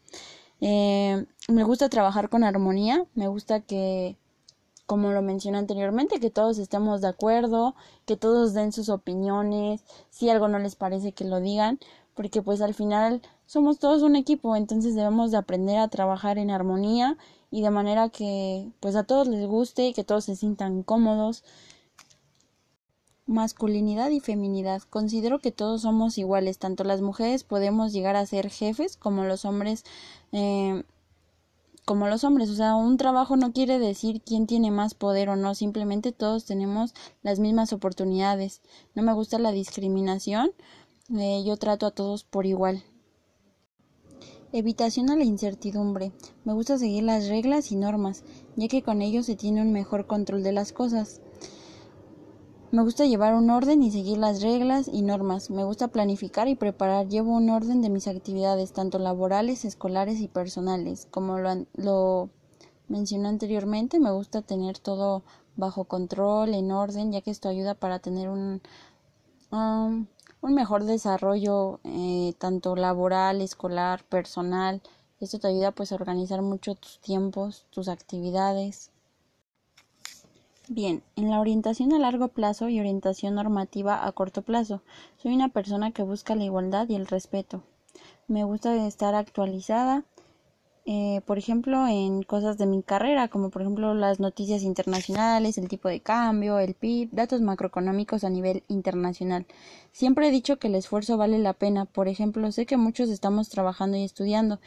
Eh, 0.61 1.25
me 1.47 1.63
gusta 1.63 1.89
trabajar 1.89 2.29
con 2.29 2.43
armonía, 2.43 3.05
me 3.13 3.27
gusta 3.27 3.61
que, 3.61 4.17
como 4.85 5.11
lo 5.11 5.21
mencioné 5.21 5.57
anteriormente, 5.57 6.19
que 6.19 6.29
todos 6.29 6.57
estemos 6.57 7.01
de 7.01 7.07
acuerdo, 7.07 7.75
que 8.05 8.17
todos 8.17 8.53
den 8.53 8.71
sus 8.71 8.89
opiniones, 8.89 9.83
si 10.09 10.29
algo 10.29 10.47
no 10.47 10.59
les 10.59 10.75
parece 10.75 11.11
que 11.11 11.25
lo 11.25 11.39
digan, 11.39 11.79
porque 12.15 12.41
pues 12.41 12.61
al 12.61 12.73
final 12.73 13.21
somos 13.45 13.79
todos 13.79 14.01
un 14.01 14.15
equipo, 14.15 14.55
entonces 14.55 14.95
debemos 14.95 15.31
de 15.31 15.37
aprender 15.37 15.77
a 15.77 15.89
trabajar 15.89 16.37
en 16.37 16.49
armonía 16.49 17.17
y 17.51 17.61
de 17.61 17.69
manera 17.69 18.09
que 18.09 18.71
pues 18.79 18.95
a 18.95 19.03
todos 19.03 19.27
les 19.27 19.45
guste 19.47 19.87
y 19.87 19.93
que 19.93 20.03
todos 20.03 20.25
se 20.25 20.35
sientan 20.35 20.83
cómodos. 20.83 21.43
Masculinidad 23.27 24.11
y 24.11 24.19
feminidad. 24.19 24.83
Considero 24.89 25.39
que 25.39 25.51
todos 25.51 25.81
somos 25.81 26.17
iguales, 26.17 26.59
tanto 26.59 26.83
las 26.83 27.01
mujeres 27.01 27.43
podemos 27.43 27.91
llegar 27.91 28.15
a 28.15 28.25
ser 28.25 28.49
jefes 28.49 28.97
como 28.97 29.23
los 29.23 29.45
hombres 29.45 29.83
eh, 30.31 30.83
como 31.85 32.07
los 32.07 32.23
hombres, 32.23 32.49
o 32.49 32.55
sea, 32.55 32.75
un 32.75 32.97
trabajo 32.97 33.37
no 33.37 33.53
quiere 33.53 33.77
decir 33.77 34.21
quién 34.21 34.47
tiene 34.47 34.71
más 34.71 34.95
poder 34.95 35.29
o 35.29 35.35
no, 35.35 35.53
simplemente 35.53 36.11
todos 36.11 36.45
tenemos 36.45 36.95
las 37.21 37.39
mismas 37.39 37.73
oportunidades. 37.73 38.61
No 38.95 39.03
me 39.03 39.13
gusta 39.13 39.37
la 39.37 39.51
discriminación, 39.51 40.51
eh, 41.15 41.43
yo 41.45 41.57
trato 41.57 41.85
a 41.85 41.91
todos 41.91 42.23
por 42.23 42.47
igual. 42.47 42.83
Evitación 44.51 45.11
a 45.11 45.15
la 45.15 45.25
incertidumbre. 45.25 46.11
Me 46.43 46.53
gusta 46.53 46.77
seguir 46.79 47.03
las 47.03 47.27
reglas 47.27 47.71
y 47.71 47.75
normas, 47.75 48.23
ya 48.55 48.67
que 48.67 48.81
con 48.81 49.03
ello 49.03 49.21
se 49.21 49.35
tiene 49.35 49.61
un 49.61 49.71
mejor 49.71 50.07
control 50.07 50.41
de 50.41 50.53
las 50.53 50.71
cosas. 50.71 51.21
Me 52.75 52.81
gusta 52.81 53.05
llevar 53.05 53.35
un 53.35 53.49
orden 53.51 53.81
y 53.83 53.89
seguir 53.89 54.17
las 54.17 54.41
reglas 54.41 54.89
y 54.91 55.01
normas. 55.01 55.49
Me 55.49 55.63
gusta 55.63 55.87
planificar 55.87 56.49
y 56.49 56.55
preparar. 56.55 57.07
Llevo 57.07 57.31
un 57.31 57.49
orden 57.49 57.81
de 57.81 57.89
mis 57.89 58.05
actividades, 58.05 58.73
tanto 58.73 58.99
laborales, 58.99 59.63
escolares 59.63 60.19
y 60.19 60.27
personales. 60.27 61.07
Como 61.09 61.37
lo, 61.39 61.65
lo 61.75 62.29
mencioné 62.89 63.29
anteriormente, 63.29 63.97
me 63.97 64.11
gusta 64.11 64.41
tener 64.41 64.77
todo 64.77 65.23
bajo 65.55 65.85
control, 65.85 66.53
en 66.53 66.69
orden, 66.73 67.13
ya 67.13 67.21
que 67.21 67.31
esto 67.31 67.47
ayuda 67.47 67.75
para 67.75 67.99
tener 67.99 68.27
un, 68.27 68.61
um, 69.53 70.07
un 70.41 70.53
mejor 70.53 70.83
desarrollo 70.83 71.79
eh, 71.85 72.33
tanto 72.39 72.75
laboral, 72.75 73.39
escolar, 73.39 74.03
personal. 74.03 74.81
Esto 75.21 75.39
te 75.39 75.47
ayuda 75.47 75.71
pues 75.71 75.93
a 75.93 75.95
organizar 75.95 76.41
mucho 76.41 76.75
tus 76.75 76.99
tiempos, 76.99 77.67
tus 77.69 77.87
actividades. 77.87 78.91
Bien, 80.67 81.03
en 81.15 81.29
la 81.29 81.39
orientación 81.39 81.93
a 81.93 81.99
largo 81.99 82.29
plazo 82.29 82.69
y 82.69 82.79
orientación 82.79 83.35
normativa 83.35 84.05
a 84.05 84.11
corto 84.13 84.41
plazo, 84.41 84.81
soy 85.17 85.35
una 85.35 85.49
persona 85.49 85.91
que 85.91 86.01
busca 86.01 86.33
la 86.33 86.43
igualdad 86.43 86.89
y 86.89 86.95
el 86.95 87.05
respeto. 87.05 87.61
Me 88.27 88.43
gusta 88.43 88.87
estar 88.87 89.13
actualizada, 89.13 90.05
eh, 90.87 91.21
por 91.27 91.37
ejemplo, 91.37 91.85
en 91.87 92.23
cosas 92.23 92.57
de 92.57 92.65
mi 92.65 92.81
carrera, 92.81 93.27
como 93.27 93.51
por 93.51 93.61
ejemplo 93.61 93.93
las 93.93 94.19
noticias 94.19 94.63
internacionales, 94.63 95.59
el 95.59 95.67
tipo 95.67 95.87
de 95.87 95.99
cambio, 95.99 96.57
el 96.57 96.73
PIB, 96.73 97.09
datos 97.11 97.41
macroeconómicos 97.41 98.23
a 98.23 98.31
nivel 98.31 98.63
internacional. 98.67 99.45
Siempre 99.91 100.27
he 100.27 100.31
dicho 100.31 100.57
que 100.57 100.67
el 100.67 100.75
esfuerzo 100.75 101.15
vale 101.15 101.37
la 101.37 101.53
pena. 101.53 101.85
Por 101.85 102.07
ejemplo, 102.07 102.51
sé 102.51 102.65
que 102.65 102.77
muchos 102.77 103.09
estamos 103.09 103.49
trabajando 103.49 103.97
y 103.97 104.03
estudiando, 104.03 104.59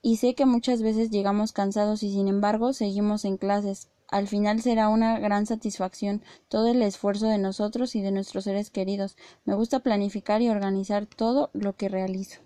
y 0.00 0.18
sé 0.18 0.34
que 0.36 0.46
muchas 0.46 0.80
veces 0.82 1.10
llegamos 1.10 1.52
cansados 1.52 2.04
y 2.04 2.12
sin 2.12 2.28
embargo 2.28 2.72
seguimos 2.72 3.24
en 3.24 3.36
clases. 3.36 3.88
Al 4.10 4.28
final 4.28 4.60
será 4.62 4.88
una 4.88 5.18
gran 5.18 5.46
satisfacción 5.46 6.22
todo 6.48 6.68
el 6.68 6.82
esfuerzo 6.82 7.26
de 7.26 7.38
nosotros 7.38 7.96
y 7.96 8.02
de 8.02 8.10
nuestros 8.10 8.44
seres 8.44 8.70
queridos. 8.70 9.16
Me 9.44 9.54
gusta 9.54 9.80
planificar 9.80 10.42
y 10.42 10.50
organizar 10.50 11.06
todo 11.06 11.50
lo 11.52 11.74
que 11.74 11.88
realizo. 11.88 12.40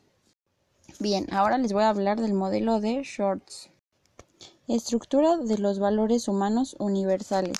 Bien, 1.00 1.26
ahora 1.30 1.58
les 1.58 1.72
voy 1.72 1.82
a 1.82 1.90
hablar 1.90 2.20
del 2.20 2.34
modelo 2.34 2.80
de 2.80 3.02
Shorts. 3.02 3.70
Estructura 4.66 5.36
de 5.36 5.58
los 5.58 5.78
valores 5.78 6.28
humanos 6.28 6.76
universales. 6.78 7.56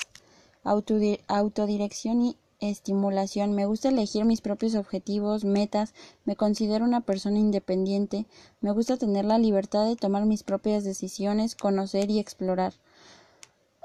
autodirección 0.63 2.23
y 2.23 2.37
estimulación. 2.61 3.55
Me 3.55 3.67
gusta 3.67 3.89
elegir 3.89 4.25
mis 4.25 4.41
propios 4.41 4.75
objetivos, 4.75 5.45
metas. 5.45 5.95
Me 6.25 6.37
considero 6.37 6.85
una 6.85 7.01
persona 7.01 7.39
independiente. 7.39 8.27
Me 8.61 8.73
gusta 8.73 8.97
tener 8.97 9.25
la 9.25 9.39
libertad 9.39 9.87
de 9.87 9.97
tomar 9.97 10.27
mis 10.27 10.43
propias 10.43 10.85
decisiones, 10.85 11.55
conocer 11.55 12.11
y 12.11 12.19
explorar. 12.19 12.75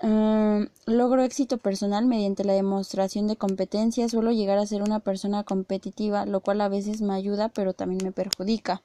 Mm, 0.02 0.66
logro 0.88 1.24
éxito 1.24 1.58
personal 1.58 2.06
mediante 2.06 2.44
la 2.44 2.54
demostración 2.54 3.28
de 3.28 3.38
competencia. 3.38 4.10
Suelo 4.10 4.32
llegar 4.32 4.58
a 4.58 4.66
ser 4.66 4.82
una 4.82 5.00
persona 5.00 5.44
competitiva, 5.44 6.26
lo 6.26 6.42
cual 6.42 6.62
a 6.62 6.70
veces 6.70 7.02
me 7.02 7.14
ayuda, 7.14 7.50
pero 7.50 7.74
también 7.74 8.04
me 8.04 8.12
perjudica. 8.12 8.82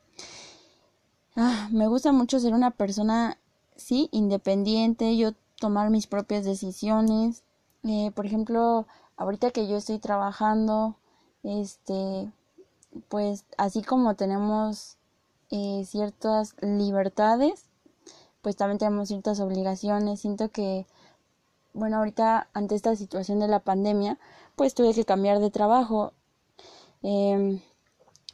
Ah, 1.37 1.69
me 1.73 1.87
gusta 1.87 2.12
mucho 2.12 2.41
ser 2.41 2.53
una 2.53 2.71
persona, 2.71 3.38
sí, 3.77 4.09
independiente, 4.12 5.17
yo 5.17 5.33
tomar 5.61 5.91
mis 5.91 6.07
propias 6.07 6.45
decisiones. 6.45 7.43
Eh, 7.85 8.11
por 8.15 8.27
ejemplo, 8.27 8.87
ahorita 9.17 9.50
que 9.50 9.69
yo 9.69 9.77
estoy 9.77 9.99
trabajando, 9.99 10.97
este, 11.43 12.31
pues 13.09 13.45
así 13.57 13.83
como 13.83 14.15
tenemos 14.15 14.97
eh, 15.50 15.85
ciertas 15.87 16.55
libertades, 16.61 17.67
pues 18.42 18.57
también 18.57 18.78
tenemos 18.78 19.09
ciertas 19.09 19.40
obligaciones. 19.40 20.21
Siento 20.21 20.50
que, 20.50 20.87
bueno, 21.73 21.99
ahorita 21.99 22.49
ante 22.52 22.75
esta 22.75 22.97
situación 22.97 23.40
de 23.40 23.49
la 23.49 23.61
pandemia, 23.61 24.18
pues 24.57 24.75
tuve 24.75 24.95
que 24.95 25.04
cambiar 25.04 25.40
de 25.40 25.50
trabajo. 25.50 26.12
Em, 27.02 27.61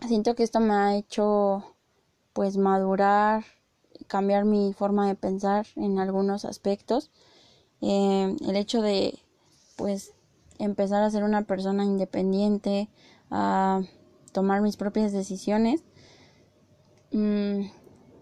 siento 0.07 0.35
que 0.35 0.43
esto 0.43 0.61
me 0.61 0.75
ha 0.75 0.97
hecho 0.97 1.65
pues 2.33 2.57
madurar, 2.57 3.45
cambiar 4.07 4.45
mi 4.45 4.73
forma 4.73 5.07
de 5.07 5.15
pensar 5.15 5.67
en 5.77 5.99
algunos 5.99 6.45
aspectos. 6.45 7.11
Eh, 7.81 8.37
el 8.47 8.57
hecho 8.57 8.83
de 8.83 9.19
pues 9.77 10.15
empezar 10.59 11.03
a 11.03 11.11
ser 11.11 11.25
una 11.25 11.43
persona 11.43 11.85
independiente, 11.85 12.89
a 13.31 13.83
tomar 14.33 14.63
mis 14.63 14.77
propias 14.77 15.13
decisiones. 15.13 15.83
Mm, 17.13 17.67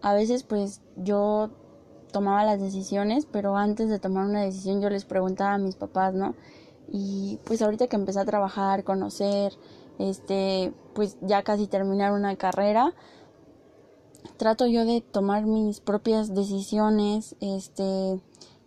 a 0.02 0.14
veces 0.14 0.42
pues 0.42 0.80
yo 0.96 1.50
tomaba 2.12 2.44
las 2.44 2.60
decisiones, 2.60 3.26
pero 3.26 3.56
antes 3.56 3.88
de 3.88 3.98
tomar 3.98 4.26
una 4.26 4.42
decisión 4.42 4.80
yo 4.80 4.90
les 4.90 5.04
preguntaba 5.04 5.54
a 5.54 5.58
mis 5.58 5.76
papás, 5.76 6.14
¿no? 6.14 6.34
Y 6.88 7.38
pues 7.44 7.62
ahorita 7.62 7.88
que 7.88 7.96
empecé 7.96 8.20
a 8.20 8.24
trabajar, 8.24 8.84
conocer, 8.84 9.52
este, 9.98 10.72
pues 10.94 11.16
ya 11.20 11.42
casi 11.42 11.66
terminar 11.66 12.12
una 12.12 12.36
carrera, 12.36 12.94
trato 14.36 14.66
yo 14.66 14.84
de 14.84 15.00
tomar 15.00 15.44
mis 15.44 15.80
propias 15.80 16.34
decisiones, 16.34 17.36
este, 17.40 18.20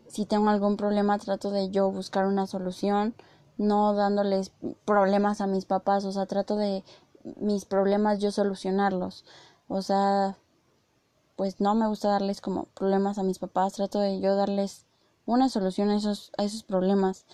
si 0.08 0.26
tengo 0.26 0.50
algún 0.50 0.78
problema 0.78 1.20
trato 1.20 1.52
de 1.52 1.70
yo 1.70 1.92
buscar 1.92 2.26
una 2.26 2.48
solución, 2.48 3.16
no 3.58 3.94
dándoles 3.94 4.52
problemas 4.86 5.42
a 5.42 5.48
mis 5.48 5.66
papás, 5.66 6.06
o 6.06 6.12
sea, 6.12 6.26
trato 6.26 6.56
de 6.56 6.84
mis 7.38 7.66
problemas 7.66 8.20
yo 8.20 8.32
solucionarlos, 8.32 9.26
o 9.68 9.82
sea, 9.82 10.38
pues 11.36 11.60
no 11.60 11.76
me 11.76 11.88
gusta 11.88 12.10
darles 12.10 12.42
como 12.42 12.66
problemas 12.76 13.18
a 13.18 13.24
mis 13.24 13.40
papás, 13.40 13.74
trato 13.74 14.00
de 14.00 14.20
yo 14.20 14.36
darles 14.36 14.86
una 15.26 15.50
solución 15.50 15.90
a 15.90 15.98
esos, 15.98 16.32
a 16.38 16.44
esos 16.44 16.64
problemas. 16.64 17.26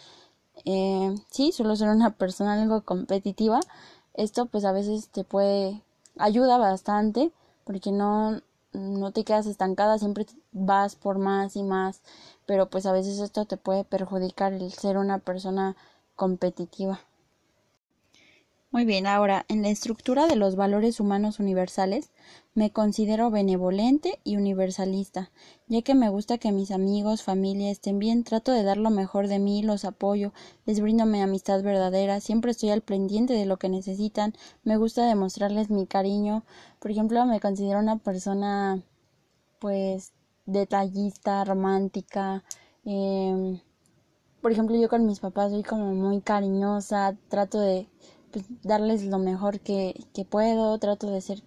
Eh, 0.66 1.16
sí, 1.30 1.52
suelo 1.52 1.76
ser 1.76 1.90
una 1.90 2.10
persona 2.18 2.54
algo 2.54 2.82
competitiva, 2.82 3.60
esto 4.14 4.46
pues 4.48 4.66
a 4.66 4.72
veces 4.72 5.10
te 5.10 5.24
puede 5.24 5.82
ayuda 6.18 6.58
bastante 6.58 7.32
porque 7.64 7.92
no, 7.92 8.42
no 8.74 9.12
te 9.12 9.24
quedas 9.24 9.46
estancada, 9.46 9.98
siempre 9.98 10.26
vas 10.52 10.96
por 10.96 11.18
más 11.20 11.56
y 11.56 11.64
más, 11.64 12.02
pero 12.46 12.70
pues 12.70 12.86
a 12.86 12.92
veces 12.92 13.20
esto 13.20 13.46
te 13.46 13.58
puede 13.58 13.84
perjudicar 13.84 14.54
el 14.54 14.72
ser 14.72 14.98
una 14.98 15.20
persona 15.20 15.76
competitiva. 16.16 17.00
Muy 18.74 18.86
bien, 18.86 19.06
ahora 19.06 19.46
en 19.50 19.64
la 19.64 19.68
estructura 19.68 20.28
de 20.28 20.38
los 20.38 20.56
valores 20.56 21.02
humanos 21.02 21.42
universales 21.42 22.10
me 22.54 22.72
considero 22.72 23.30
benevolente 23.30 24.22
y 24.24 24.38
universalista, 24.38 25.30
ya 25.68 25.82
que 25.82 25.94
me 25.94 26.08
gusta 26.08 26.38
que 26.38 26.54
mis 26.54 26.72
amigos, 26.72 27.22
familia 27.22 27.70
estén 27.70 28.00
bien, 28.00 28.24
trato 28.24 28.54
de 28.54 28.64
dar 28.64 28.78
lo 28.78 28.90
mejor 28.90 29.28
de 29.28 29.40
mí, 29.40 29.62
los 29.62 29.84
apoyo, 29.84 30.32
les 30.66 30.80
brindo 30.80 31.06
mi 31.06 31.20
amistad 31.20 31.62
verdadera, 31.64 32.22
siempre 32.22 32.52
estoy 32.52 32.70
al 32.70 32.82
pendiente 32.82 33.34
de 33.34 33.46
lo 33.46 33.58
que 33.58 33.68
necesitan, 33.68 34.34
me 34.64 34.78
gusta 34.78 35.06
demostrarles 35.06 35.70
mi 35.70 35.86
cariño, 35.86 36.46
por 36.80 36.92
ejemplo, 36.92 37.26
me 37.26 37.42
considero 37.42 37.80
una 37.80 37.98
persona 37.98 38.82
pues 39.60 40.14
detallista, 40.46 41.44
romántica, 41.44 42.46
eh, 42.86 43.60
por 44.42 44.54
ejemplo, 44.54 44.76
yo 44.76 44.88
con 44.88 45.06
mis 45.06 45.20
papás 45.20 45.52
soy 45.52 45.62
como 45.62 45.94
muy 45.94 46.22
cariñosa, 46.22 47.18
trato 47.28 47.60
de 47.60 47.88
pues, 48.32 48.46
darles 48.64 49.06
lo 49.06 49.20
mejor 49.20 49.60
que, 49.60 50.06
que 50.14 50.26
puedo, 50.26 50.78
trato 50.80 51.10
de 51.10 51.22
ser 51.22 51.42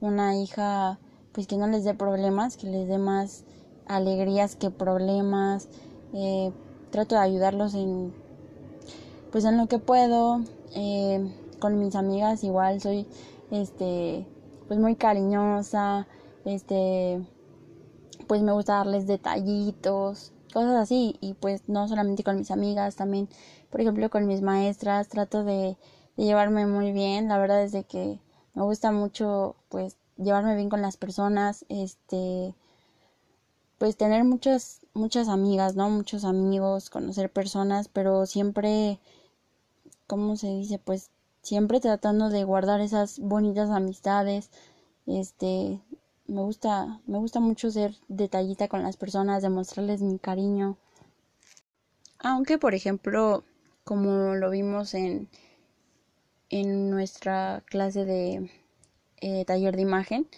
una 0.00 0.36
hija 0.36 0.98
pues 1.32 1.46
que 1.46 1.56
no 1.56 1.66
les 1.68 1.84
dé 1.84 1.94
problemas, 1.94 2.56
que 2.56 2.66
les 2.66 2.88
dé 2.88 2.98
más 2.98 3.44
alegrías 3.86 4.56
que 4.56 4.70
problemas, 4.70 5.68
eh, 6.12 6.52
trato 6.90 7.14
de 7.14 7.20
ayudarlos 7.20 7.74
en 7.74 8.12
pues 9.30 9.44
en 9.44 9.56
lo 9.56 9.66
que 9.68 9.78
puedo, 9.78 10.40
eh, 10.74 11.32
con 11.60 11.78
mis 11.78 11.94
amigas 11.94 12.42
igual 12.42 12.80
soy 12.80 13.06
este 13.50 14.26
pues 14.66 14.80
muy 14.80 14.96
cariñosa, 14.96 16.06
este 16.44 17.20
pues 18.30 18.42
me 18.42 18.52
gusta 18.52 18.74
darles 18.74 19.08
detallitos, 19.08 20.32
cosas 20.52 20.76
así. 20.76 21.16
Y 21.20 21.34
pues 21.34 21.62
no 21.68 21.88
solamente 21.88 22.22
con 22.22 22.36
mis 22.36 22.52
amigas, 22.52 22.96
también 22.96 23.28
por 23.70 23.80
ejemplo 23.80 24.08
con 24.10 24.26
mis 24.26 24.42
maestras. 24.42 25.08
Trato 25.08 25.42
de 25.42 25.76
llevarme 26.24 26.66
muy 26.66 26.92
bien. 26.92 27.28
La 27.28 27.38
verdad 27.38 27.62
es 27.62 27.72
de 27.72 27.84
que 27.84 28.18
me 28.54 28.62
gusta 28.62 28.92
mucho 28.92 29.56
pues 29.68 29.96
llevarme 30.16 30.56
bien 30.56 30.68
con 30.68 30.82
las 30.82 30.96
personas, 30.96 31.64
este 31.68 32.54
pues 33.78 33.96
tener 33.96 34.24
muchas 34.24 34.80
muchas 34.92 35.28
amigas, 35.28 35.76
¿no? 35.76 35.88
Muchos 35.88 36.24
amigos, 36.24 36.90
conocer 36.90 37.30
personas, 37.30 37.88
pero 37.88 38.26
siempre 38.26 38.98
¿cómo 40.06 40.36
se 40.36 40.48
dice? 40.48 40.78
Pues 40.78 41.10
siempre 41.42 41.80
tratando 41.80 42.28
de 42.28 42.44
guardar 42.44 42.80
esas 42.80 43.18
bonitas 43.18 43.70
amistades. 43.70 44.50
Este 45.06 45.80
me 46.26 46.42
gusta 46.42 47.00
me 47.06 47.18
gusta 47.18 47.40
mucho 47.40 47.70
ser 47.70 47.96
detallita 48.08 48.68
con 48.68 48.82
las 48.82 48.96
personas, 48.96 49.42
demostrarles 49.42 50.02
mi 50.02 50.18
cariño. 50.18 50.76
Aunque, 52.18 52.58
por 52.58 52.74
ejemplo, 52.74 53.44
como 53.84 54.34
lo 54.34 54.50
vimos 54.50 54.92
en 54.92 55.28
en 56.50 56.90
nuestra 56.90 57.62
clase 57.66 58.04
de 58.04 58.50
eh, 59.20 59.44
taller 59.46 59.76
de 59.76 59.82
imagen, 59.82 60.28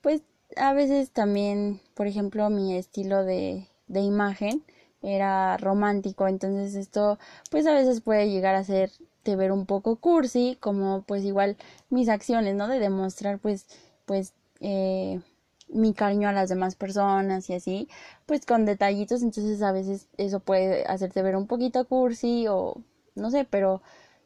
pues 0.00 0.22
a 0.56 0.72
veces 0.72 1.10
también, 1.10 1.80
por 1.94 2.06
ejemplo, 2.06 2.48
mi 2.50 2.76
estilo 2.76 3.24
de, 3.24 3.68
de 3.88 4.00
imagen 4.00 4.62
era 5.02 5.56
romántico, 5.56 6.28
entonces 6.28 6.74
esto 6.74 7.18
pues 7.50 7.66
a 7.66 7.74
veces 7.74 8.00
puede 8.00 8.30
llegar 8.30 8.54
a 8.54 8.64
ser 8.64 8.90
ver 9.24 9.52
un 9.52 9.66
poco 9.66 9.96
cursi, 9.96 10.56
como 10.60 11.02
pues 11.02 11.24
igual 11.24 11.56
mis 11.90 12.08
acciones, 12.08 12.54
¿no? 12.54 12.68
De 12.68 12.78
demostrar 12.78 13.38
pues 13.38 13.66
pues 14.06 14.34
eh, 14.60 15.20
mi 15.68 15.94
cariño 15.94 16.28
a 16.28 16.32
las 16.32 16.48
demás 16.48 16.74
personas 16.76 17.48
y 17.50 17.54
así, 17.54 17.88
pues 18.26 18.44
con 18.46 18.66
detallitos, 18.66 19.22
entonces 19.22 19.62
a 19.62 19.72
veces 19.72 20.08
eso 20.18 20.40
puede 20.40 20.84
hacerte 20.86 21.22
ver 21.22 21.36
un 21.36 21.46
poquito 21.46 21.86
cursi 21.86 22.46
o 22.48 22.76
no 23.14 23.30
sé, 23.30 23.44
pero 23.48 23.82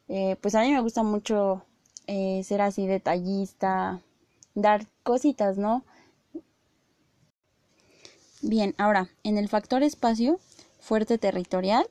eh, 0.08 0.36
pues 0.40 0.54
a 0.54 0.62
mí 0.62 0.72
me 0.72 0.80
gusta 0.80 1.02
mucho 1.02 1.64
eh, 2.06 2.42
ser 2.44 2.60
así 2.60 2.86
detallista, 2.86 4.00
dar 4.54 4.86
cositas, 5.02 5.58
¿no? 5.58 5.84
Bien, 8.42 8.75
ahora, 8.78 9.08
en 9.25 9.38
el 9.38 9.48
factor 9.48 9.82
espacio, 9.82 10.38
fuerte 10.78 11.18
territorial, 11.18 11.86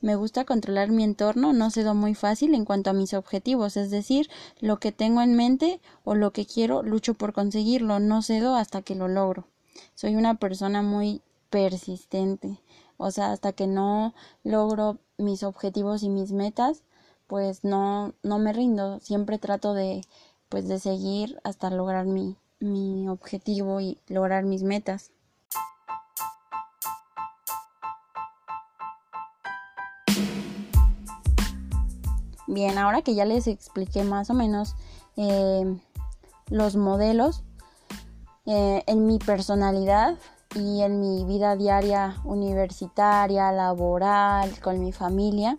me 0.00 0.16
gusta 0.16 0.46
controlar 0.46 0.90
mi 0.90 1.04
entorno, 1.04 1.52
no 1.52 1.70
cedo 1.70 1.94
muy 1.94 2.14
fácil 2.14 2.54
en 2.54 2.64
cuanto 2.64 2.88
a 2.88 2.94
mis 2.94 3.12
objetivos, 3.12 3.76
es 3.76 3.90
decir, 3.90 4.30
lo 4.58 4.78
que 4.78 4.92
tengo 4.92 5.20
en 5.20 5.36
mente 5.36 5.80
o 6.04 6.14
lo 6.14 6.32
que 6.32 6.46
quiero, 6.46 6.82
lucho 6.82 7.14
por 7.14 7.34
conseguirlo, 7.34 8.00
no 8.00 8.22
cedo 8.22 8.56
hasta 8.56 8.80
que 8.80 8.94
lo 8.94 9.08
logro. 9.08 9.46
Soy 9.94 10.16
una 10.16 10.36
persona 10.36 10.80
muy 10.80 11.20
persistente, 11.50 12.60
o 12.96 13.10
sea, 13.10 13.32
hasta 13.32 13.52
que 13.52 13.66
no 13.66 14.14
logro 14.42 14.98
mis 15.18 15.42
objetivos 15.42 16.02
y 16.02 16.08
mis 16.08 16.32
metas, 16.32 16.82
pues 17.30 17.62
no 17.62 18.12
no 18.24 18.40
me 18.40 18.52
rindo, 18.52 18.98
siempre 18.98 19.38
trato 19.38 19.72
de 19.72 20.04
pues 20.48 20.66
de 20.66 20.80
seguir 20.80 21.38
hasta 21.44 21.70
lograr 21.70 22.04
mi 22.04 22.36
mi 22.58 23.08
objetivo 23.08 23.80
y 23.80 23.98
lograr 24.08 24.42
mis 24.42 24.64
metas. 24.64 25.12
Bien, 32.48 32.78
ahora 32.78 33.02
que 33.02 33.14
ya 33.14 33.24
les 33.24 33.46
expliqué 33.46 34.02
más 34.02 34.28
o 34.28 34.34
menos 34.34 34.74
eh, 35.16 35.78
los 36.48 36.74
modelos 36.74 37.44
eh, 38.44 38.82
en 38.88 39.06
mi 39.06 39.20
personalidad 39.20 40.18
y 40.56 40.82
en 40.82 40.98
mi 40.98 41.24
vida 41.24 41.54
diaria 41.54 42.16
universitaria, 42.24 43.52
laboral, 43.52 44.58
con 44.60 44.80
mi 44.80 44.90
familia, 44.90 45.58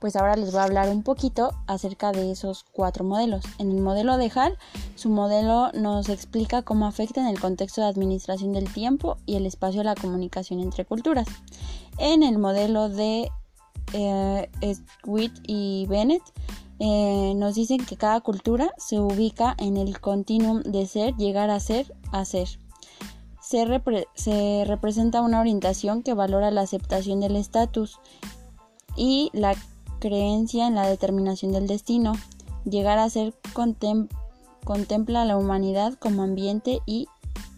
pues 0.00 0.16
ahora 0.16 0.34
les 0.34 0.50
voy 0.50 0.60
a 0.60 0.64
hablar 0.64 0.88
un 0.88 1.02
poquito 1.02 1.52
acerca 1.66 2.10
de 2.10 2.32
esos 2.32 2.64
cuatro 2.64 3.04
modelos. 3.04 3.44
En 3.58 3.70
el 3.70 3.80
modelo 3.80 4.16
de 4.16 4.30
Hall, 4.34 4.58
su 4.96 5.10
modelo 5.10 5.70
nos 5.72 6.08
explica 6.08 6.62
cómo 6.62 6.86
afecta 6.86 7.20
en 7.20 7.28
el 7.28 7.38
contexto 7.38 7.82
de 7.82 7.88
administración 7.88 8.52
del 8.52 8.72
tiempo 8.72 9.18
y 9.26 9.36
el 9.36 9.46
espacio 9.46 9.80
de 9.80 9.84
la 9.84 9.94
comunicación 9.94 10.60
entre 10.60 10.86
culturas. 10.86 11.28
En 11.98 12.22
el 12.22 12.38
modelo 12.38 12.88
de 12.88 13.30
eh, 13.92 14.48
y 15.46 15.86
Bennett 15.86 16.22
eh, 16.78 17.34
nos 17.36 17.54
dicen 17.54 17.84
que 17.84 17.98
cada 17.98 18.20
cultura 18.22 18.72
se 18.78 18.98
ubica 18.98 19.54
en 19.58 19.76
el 19.76 20.00
continuum 20.00 20.62
de 20.62 20.86
ser, 20.86 21.14
llegar 21.16 21.50
a 21.50 21.60
ser, 21.60 21.94
hacer. 22.10 22.48
Se, 23.42 23.66
se 24.14 24.64
representa 24.66 25.20
una 25.20 25.40
orientación 25.40 26.02
que 26.02 26.14
valora 26.14 26.50
la 26.50 26.62
aceptación 26.62 27.20
del 27.20 27.36
estatus 27.36 28.00
y 28.96 29.30
la 29.34 29.54
creencia 30.00 30.66
en 30.66 30.74
la 30.74 30.88
determinación 30.88 31.52
del 31.52 31.68
destino. 31.68 32.14
Llegar 32.64 32.98
a 32.98 33.08
ser 33.08 33.32
contempla 33.54 35.22
a 35.22 35.24
la 35.24 35.36
humanidad 35.36 35.94
como 35.94 36.24
ambiente 36.24 36.80
y 36.86 37.06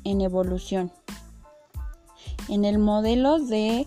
en 0.05 0.21
evolución. 0.21 0.93
En 2.49 2.65
el 2.65 2.79
modelo 2.79 3.39
de 3.39 3.87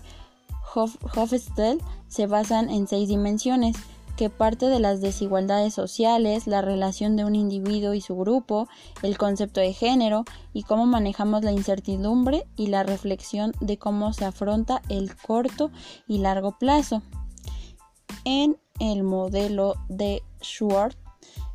Hofstede 0.74 1.78
se 2.08 2.26
basan 2.26 2.70
en 2.70 2.88
seis 2.88 3.08
dimensiones, 3.08 3.76
que 4.16 4.30
parte 4.30 4.66
de 4.66 4.80
las 4.80 5.02
desigualdades 5.02 5.74
sociales, 5.74 6.46
la 6.46 6.62
relación 6.62 7.16
de 7.16 7.26
un 7.26 7.34
individuo 7.34 7.92
y 7.92 8.00
su 8.00 8.16
grupo, 8.16 8.66
el 9.02 9.18
concepto 9.18 9.60
de 9.60 9.74
género 9.74 10.24
y 10.54 10.62
cómo 10.62 10.86
manejamos 10.86 11.44
la 11.44 11.52
incertidumbre 11.52 12.46
y 12.56 12.68
la 12.68 12.82
reflexión 12.82 13.52
de 13.60 13.76
cómo 13.76 14.14
se 14.14 14.24
afronta 14.24 14.80
el 14.88 15.14
corto 15.16 15.70
y 16.08 16.18
largo 16.18 16.56
plazo. 16.58 17.02
En 18.26 18.58
el 18.80 19.04
modelo 19.04 19.76
de 19.88 20.22
Schwartz 20.42 20.98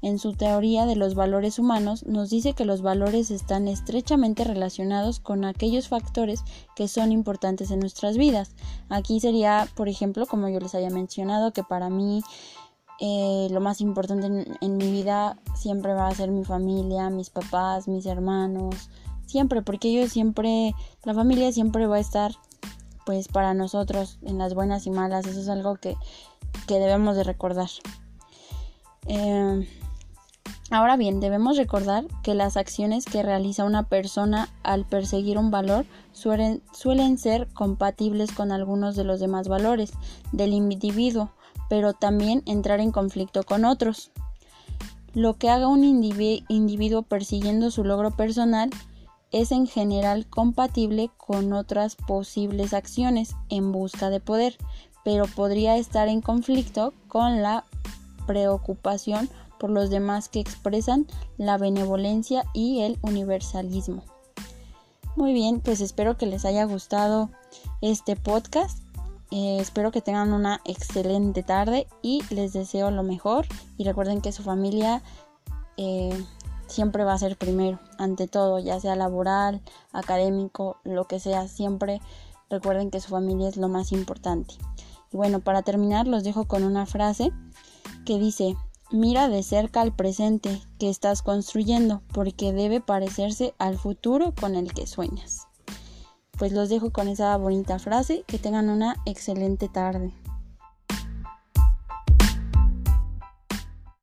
en 0.01 0.17
su 0.17 0.33
teoría 0.33 0.85
de 0.85 0.95
los 0.95 1.13
valores 1.13 1.59
humanos, 1.59 2.05
nos 2.05 2.29
dice 2.29 2.53
que 2.53 2.65
los 2.65 2.81
valores 2.81 3.29
están 3.29 3.67
estrechamente 3.67 4.43
relacionados 4.43 5.19
con 5.19 5.45
aquellos 5.45 5.89
factores 5.89 6.43
que 6.75 6.87
son 6.87 7.11
importantes 7.11 7.69
en 7.69 7.79
nuestras 7.79 8.17
vidas. 8.17 8.55
Aquí 8.89 9.19
sería, 9.19 9.67
por 9.75 9.89
ejemplo, 9.89 10.25
como 10.25 10.49
yo 10.49 10.59
les 10.59 10.73
había 10.73 10.89
mencionado, 10.89 11.53
que 11.53 11.63
para 11.63 11.89
mí 11.89 12.23
eh, 12.99 13.47
lo 13.51 13.61
más 13.61 13.79
importante 13.81 14.27
en, 14.27 14.57
en, 14.59 14.77
mi 14.77 14.91
vida 14.91 15.37
siempre 15.55 15.93
va 15.93 16.07
a 16.07 16.15
ser 16.15 16.31
mi 16.31 16.45
familia, 16.45 17.09
mis 17.09 17.29
papás, 17.29 17.87
mis 17.87 18.07
hermanos, 18.07 18.89
siempre, 19.27 19.61
porque 19.61 19.89
ellos 19.89 20.11
siempre, 20.11 20.73
la 21.03 21.13
familia 21.13 21.51
siempre 21.51 21.85
va 21.85 21.97
a 21.97 21.99
estar 21.99 22.31
pues 23.05 23.27
para 23.27 23.53
nosotros 23.53 24.19
en 24.23 24.37
las 24.37 24.53
buenas 24.53 24.85
y 24.85 24.91
malas, 24.91 25.25
eso 25.25 25.39
es 25.39 25.49
algo 25.49 25.75
que, 25.75 25.97
que 26.67 26.79
debemos 26.79 27.15
de 27.15 27.23
recordar. 27.23 27.69
Eh, 29.07 29.67
Ahora 30.73 30.95
bien, 30.95 31.19
debemos 31.19 31.57
recordar 31.57 32.05
que 32.23 32.33
las 32.33 32.55
acciones 32.55 33.03
que 33.03 33.23
realiza 33.23 33.65
una 33.65 33.83
persona 33.83 34.47
al 34.63 34.85
perseguir 34.85 35.37
un 35.37 35.51
valor 35.51 35.85
suelen, 36.13 37.17
ser 37.17 37.49
compatibles 37.49 38.31
con 38.31 38.53
algunos 38.53 38.95
de 38.95 39.03
los 39.03 39.19
demás 39.19 39.49
valores 39.49 39.91
del 40.31 40.53
individuo, 40.53 41.29
pero 41.67 41.91
también 41.91 42.41
entrar 42.45 42.79
en 42.79 42.93
conflicto 42.93 43.43
con 43.43 43.65
otros. 43.65 44.11
Lo 45.13 45.33
que 45.33 45.49
haga 45.49 45.67
un 45.67 45.83
individuo 45.83 47.01
persiguiendo 47.01 47.69
su 47.69 47.83
logro 47.83 48.11
personal 48.11 48.69
es 49.33 49.51
en 49.51 49.67
general 49.67 50.25
compatible 50.25 51.11
con 51.17 51.51
otras 51.51 51.97
posibles 51.97 52.73
acciones 52.73 53.35
en 53.49 53.73
busca 53.73 54.09
de 54.09 54.21
poder, 54.21 54.55
pero 55.03 55.25
podría 55.25 55.77
estar 55.77 56.07
en 56.07 56.21
conflicto 56.21 56.93
con 57.07 57.41
la 57.41 57.65
preocupación 58.27 59.29
por 59.59 59.69
los 59.69 59.89
demás 59.89 60.29
que 60.29 60.39
expresan 60.39 61.07
la 61.37 61.57
benevolencia 61.57 62.45
y 62.53 62.81
el 62.81 62.97
universalismo. 63.01 64.03
Muy 65.15 65.33
bien, 65.33 65.59
pues 65.59 65.81
espero 65.81 66.17
que 66.17 66.25
les 66.25 66.45
haya 66.45 66.63
gustado 66.63 67.29
este 67.81 68.15
podcast. 68.15 68.79
Eh, 69.29 69.57
espero 69.59 69.91
que 69.91 70.01
tengan 70.01 70.33
una 70.33 70.61
excelente 70.65 71.43
tarde 71.43 71.87
y 72.01 72.23
les 72.29 72.53
deseo 72.53 72.91
lo 72.91 73.03
mejor. 73.03 73.45
Y 73.77 73.83
recuerden 73.83 74.21
que 74.21 74.31
su 74.31 74.41
familia 74.41 75.03
eh, 75.77 76.17
siempre 76.67 77.03
va 77.03 77.13
a 77.13 77.17
ser 77.17 77.37
primero, 77.37 77.79
ante 77.97 78.27
todo, 78.27 78.57
ya 78.59 78.79
sea 78.79 78.95
laboral, 78.95 79.61
académico, 79.91 80.77
lo 80.83 81.05
que 81.05 81.19
sea, 81.19 81.47
siempre 81.47 82.01
recuerden 82.49 82.89
que 82.89 83.01
su 83.01 83.09
familia 83.09 83.49
es 83.49 83.57
lo 83.57 83.67
más 83.67 83.91
importante. 83.91 84.55
Y 85.11 85.17
bueno, 85.17 85.39
para 85.39 85.61
terminar, 85.61 86.07
los 86.07 86.23
dejo 86.23 86.45
con 86.45 86.63
una 86.63 86.85
frase 86.85 87.31
que 88.05 88.17
dice, 88.17 88.55
Mira 88.93 89.29
de 89.29 89.41
cerca 89.41 89.79
al 89.79 89.95
presente 89.95 90.61
que 90.77 90.89
estás 90.89 91.21
construyendo 91.21 92.01
porque 92.13 92.51
debe 92.51 92.81
parecerse 92.81 93.53
al 93.57 93.77
futuro 93.77 94.33
con 94.37 94.53
el 94.53 94.73
que 94.73 94.85
sueñas. 94.85 95.47
Pues 96.37 96.51
los 96.51 96.67
dejo 96.67 96.91
con 96.91 97.07
esa 97.07 97.37
bonita 97.37 97.79
frase, 97.79 98.25
que 98.27 98.37
tengan 98.37 98.69
una 98.69 98.97
excelente 99.05 99.69
tarde. 99.69 100.11